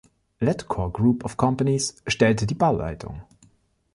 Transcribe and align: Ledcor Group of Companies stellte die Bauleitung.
Ledcor 0.39 0.91
Group 0.91 1.23
of 1.25 1.37
Companies 1.37 1.93
stellte 2.07 2.47
die 2.47 2.55
Bauleitung. 2.55 3.21